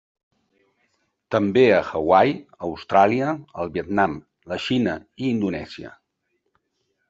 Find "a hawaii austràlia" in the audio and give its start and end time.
1.73-3.35